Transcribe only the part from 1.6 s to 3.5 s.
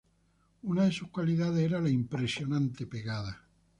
era la impresionante pegada.